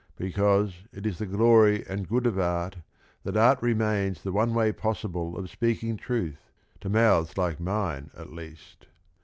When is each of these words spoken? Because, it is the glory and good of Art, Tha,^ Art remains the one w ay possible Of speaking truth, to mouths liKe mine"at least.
Because, 0.17 0.87
it 0.91 1.05
is 1.05 1.19
the 1.19 1.27
glory 1.27 1.85
and 1.87 2.09
good 2.09 2.25
of 2.25 2.39
Art, 2.39 2.77
Tha,^ 3.23 3.39
Art 3.39 3.61
remains 3.61 4.19
the 4.23 4.31
one 4.31 4.49
w 4.49 4.69
ay 4.69 4.71
possible 4.71 5.37
Of 5.37 5.51
speaking 5.51 5.95
truth, 5.95 6.49
to 6.79 6.89
mouths 6.89 7.35
liKe 7.37 7.59
mine"at 7.59 8.31
least. 8.33 8.87